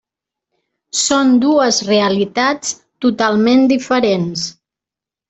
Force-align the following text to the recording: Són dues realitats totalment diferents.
Són 1.01 1.35
dues 1.43 1.81
realitats 1.89 2.71
totalment 3.07 3.63
diferents. 3.77 4.49